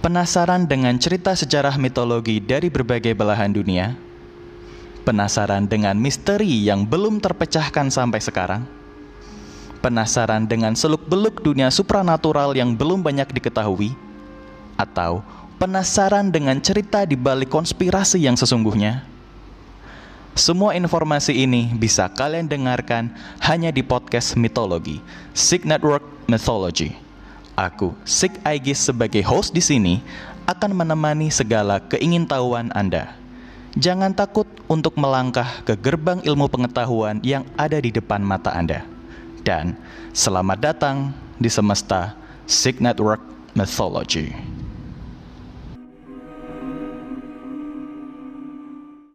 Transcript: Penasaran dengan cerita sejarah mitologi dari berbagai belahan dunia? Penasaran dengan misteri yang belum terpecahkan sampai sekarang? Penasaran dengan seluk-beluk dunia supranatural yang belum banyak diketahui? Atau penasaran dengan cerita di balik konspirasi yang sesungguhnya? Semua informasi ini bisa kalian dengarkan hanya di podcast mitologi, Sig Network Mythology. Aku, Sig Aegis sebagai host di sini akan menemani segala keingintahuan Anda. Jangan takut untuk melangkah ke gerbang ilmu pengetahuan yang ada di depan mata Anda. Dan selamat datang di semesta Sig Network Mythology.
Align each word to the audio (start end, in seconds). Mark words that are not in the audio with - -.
Penasaran 0.00 0.64
dengan 0.64 0.96
cerita 0.96 1.36
sejarah 1.36 1.76
mitologi 1.76 2.40
dari 2.40 2.72
berbagai 2.72 3.12
belahan 3.12 3.52
dunia? 3.52 4.00
Penasaran 5.04 5.68
dengan 5.68 5.92
misteri 6.00 6.48
yang 6.48 6.88
belum 6.88 7.20
terpecahkan 7.20 7.92
sampai 7.92 8.16
sekarang? 8.16 8.64
Penasaran 9.84 10.48
dengan 10.48 10.72
seluk-beluk 10.72 11.44
dunia 11.44 11.68
supranatural 11.68 12.56
yang 12.56 12.72
belum 12.72 13.04
banyak 13.04 13.28
diketahui? 13.28 13.92
Atau 14.80 15.20
penasaran 15.60 16.32
dengan 16.32 16.56
cerita 16.64 17.04
di 17.04 17.20
balik 17.20 17.52
konspirasi 17.52 18.24
yang 18.24 18.40
sesungguhnya? 18.40 19.04
Semua 20.32 20.72
informasi 20.80 21.44
ini 21.44 21.76
bisa 21.76 22.08
kalian 22.08 22.48
dengarkan 22.48 23.12
hanya 23.44 23.68
di 23.68 23.84
podcast 23.84 24.32
mitologi, 24.32 25.04
Sig 25.36 25.68
Network 25.68 26.00
Mythology. 26.24 27.09
Aku, 27.60 27.92
Sig 28.08 28.40
Aegis 28.40 28.80
sebagai 28.80 29.20
host 29.20 29.52
di 29.52 29.60
sini 29.60 30.00
akan 30.48 30.72
menemani 30.72 31.28
segala 31.28 31.76
keingintahuan 31.76 32.72
Anda. 32.72 33.12
Jangan 33.76 34.16
takut 34.16 34.48
untuk 34.64 34.96
melangkah 34.96 35.60
ke 35.62 35.76
gerbang 35.76 36.24
ilmu 36.24 36.48
pengetahuan 36.48 37.20
yang 37.20 37.44
ada 37.60 37.76
di 37.76 37.92
depan 37.92 38.24
mata 38.24 38.50
Anda. 38.50 38.82
Dan 39.44 39.76
selamat 40.16 40.58
datang 40.58 41.12
di 41.36 41.52
semesta 41.52 42.16
Sig 42.48 42.80
Network 42.80 43.20
Mythology. 43.52 44.32